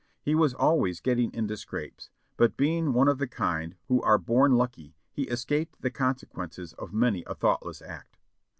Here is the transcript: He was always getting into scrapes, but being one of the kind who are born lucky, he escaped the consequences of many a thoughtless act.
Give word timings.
He 0.19 0.33
was 0.33 0.55
always 0.55 0.99
getting 0.99 1.31
into 1.31 1.55
scrapes, 1.55 2.09
but 2.35 2.57
being 2.57 2.91
one 2.91 3.07
of 3.07 3.19
the 3.19 3.27
kind 3.27 3.75
who 3.87 4.01
are 4.01 4.17
born 4.17 4.53
lucky, 4.57 4.95
he 5.11 5.25
escaped 5.27 5.79
the 5.83 5.91
consequences 5.91 6.73
of 6.73 6.91
many 6.91 7.23
a 7.27 7.35
thoughtless 7.35 7.83
act. 7.83 8.17